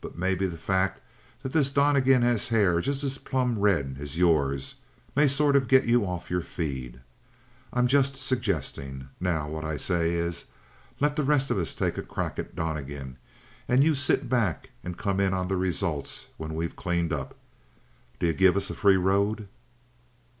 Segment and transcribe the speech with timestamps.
[0.00, 1.00] But maybe the fact
[1.44, 4.74] that this Donnegan has hair just as plumb red as yours
[5.14, 7.00] may sort of get you off your feed.
[7.72, 9.08] I'm just suggesting.
[9.20, 10.46] Now, what I say is,
[10.98, 13.18] let the rest of us take a crack at Donnegan,
[13.68, 17.36] and you sit back and come in on the results when we've cleaned up.
[18.18, 19.46] D'you give us a free road?"